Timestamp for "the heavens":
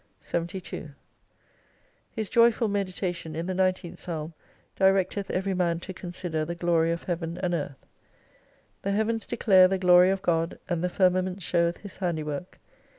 8.81-9.27